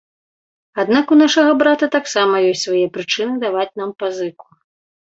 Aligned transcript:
Аднак 0.83 1.05
у 1.15 1.17
нашага 1.23 1.51
брата 1.61 1.91
таксама 1.97 2.35
ёсць 2.49 2.65
свае 2.71 2.85
прычыны 2.99 3.33
даваць 3.47 3.71
нам 3.79 3.97
пазыку. 4.05 4.47